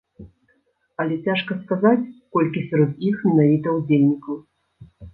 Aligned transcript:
Але 1.03 1.15
цяжка 1.27 1.59
сказаць, 1.61 2.07
колькі 2.39 2.67
сярод 2.73 2.91
іх 3.13 3.23
менавіта 3.31 3.79
ўдзельнікаў. 3.81 4.45